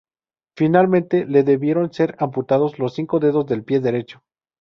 [0.57, 4.23] Finalmente, le debieron ser amputados los cinco dedos del pie derecho.